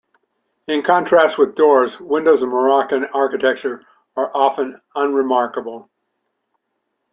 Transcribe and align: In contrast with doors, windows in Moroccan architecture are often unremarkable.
In 0.67 0.81
contrast 0.81 1.37
with 1.37 1.53
doors, 1.53 1.99
windows 1.99 2.41
in 2.41 2.49
Moroccan 2.49 3.05
architecture 3.13 3.85
are 4.15 4.35
often 4.35 4.81
unremarkable. 4.95 5.91